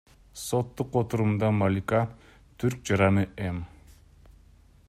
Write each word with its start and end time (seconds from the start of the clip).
Соттук 0.43 0.97
отурумда 1.01 1.51
Малика 1.57 2.01
түрк 2.65 2.83
жараны 2.91 3.27
М. 3.51 3.61